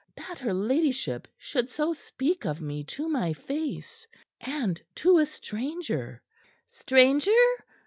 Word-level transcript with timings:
That 0.17 0.39
her 0.39 0.51
ladyship 0.51 1.27
should 1.37 1.69
so 1.69 1.93
speak 1.93 2.43
of 2.43 2.59
me 2.59 2.83
to 2.85 3.07
my 3.07 3.33
face 3.33 4.07
and 4.39 4.81
to 4.95 5.19
a 5.19 5.27
stranger!" 5.27 6.23
"Stranger!" 6.65 7.29